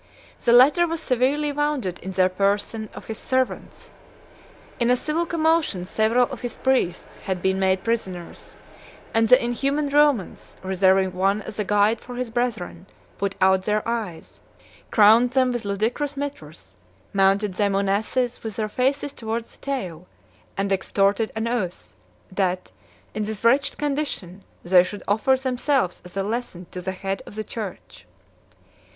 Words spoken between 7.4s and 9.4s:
made prisoners; and the